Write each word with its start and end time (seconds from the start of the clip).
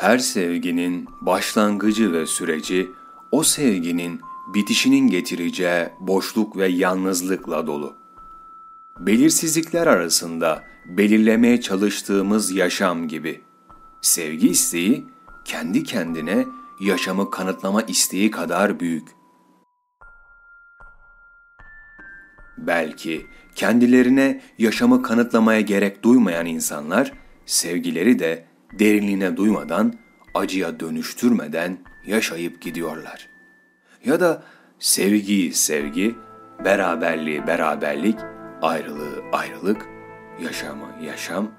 Her 0.00 0.18
sevginin 0.18 1.08
başlangıcı 1.20 2.12
ve 2.12 2.26
süreci 2.26 2.90
o 3.30 3.42
sevginin 3.42 4.20
bitişinin 4.54 5.08
getireceği 5.08 5.88
boşluk 6.00 6.56
ve 6.56 6.68
yalnızlıkla 6.68 7.66
dolu. 7.66 7.96
Belirsizlikler 8.98 9.86
arasında 9.86 10.64
belirlemeye 10.86 11.60
çalıştığımız 11.60 12.52
yaşam 12.52 13.08
gibi. 13.08 13.40
Sevgi 14.00 14.48
isteği 14.48 15.06
kendi 15.44 15.84
kendine 15.84 16.46
yaşamı 16.80 17.30
kanıtlama 17.30 17.82
isteği 17.82 18.30
kadar 18.30 18.80
büyük. 18.80 19.08
Belki 22.58 23.26
kendilerine 23.54 24.42
yaşamı 24.58 25.02
kanıtlamaya 25.02 25.60
gerek 25.60 26.02
duymayan 26.02 26.46
insanlar 26.46 27.12
sevgileri 27.46 28.18
de 28.18 28.49
derinliğine 28.72 29.36
duymadan, 29.36 29.94
acıya 30.34 30.80
dönüştürmeden 30.80 31.78
yaşayıp 32.06 32.60
gidiyorlar. 32.60 33.28
Ya 34.04 34.20
da 34.20 34.42
sevgiyi 34.78 35.52
sevgi, 35.52 36.14
beraberliği 36.64 37.46
beraberlik, 37.46 38.18
ayrılığı 38.62 39.22
ayrılık, 39.32 39.86
yaşamı 40.42 40.86
yaşam, 41.02 41.50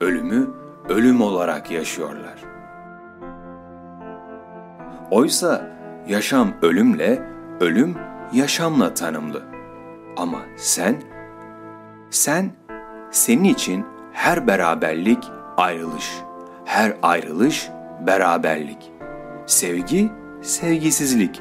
ölümü 0.00 0.50
ölüm 0.88 1.20
olarak 1.20 1.70
yaşıyorlar. 1.70 2.44
Oysa 5.10 5.76
yaşam 6.08 6.52
ölümle, 6.62 7.22
ölüm 7.60 7.96
yaşamla 8.32 8.94
tanımlı. 8.94 9.42
Ama 10.16 10.38
sen, 10.56 11.02
sen, 12.10 12.50
senin 13.10 13.44
için 13.44 13.84
her 14.12 14.46
beraberlik 14.46 15.24
ayrılış, 15.56 16.12
her 16.64 16.96
ayrılış 17.02 17.68
beraberlik. 18.06 18.92
Sevgi, 19.46 20.10
sevgisizlik. 20.42 21.40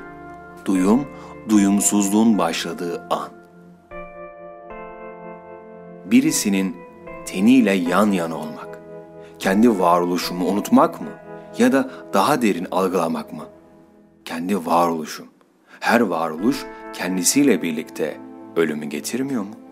Duyum, 0.66 1.08
duyumsuzluğun 1.50 2.38
başladığı 2.38 3.08
an. 3.10 3.30
Birisinin 6.06 6.78
teniyle 7.26 7.72
yan 7.72 8.12
yana 8.12 8.36
olmak, 8.36 8.80
kendi 9.40 9.80
varoluşumu 9.80 10.46
unutmak 10.48 11.02
mı 11.02 11.08
ya 11.58 11.72
da 11.72 11.90
daha 12.14 12.42
derin 12.42 12.68
algılamak 12.72 13.34
mı? 13.34 13.44
Kendi 14.26 14.66
varoluşum. 14.66 15.28
Her 15.80 16.02
varoluş 16.02 16.66
kendisiyle 16.94 17.62
birlikte 17.62 18.18
ölümü 18.56 18.86
getirmiyor 18.86 19.44
mu? 19.44 19.63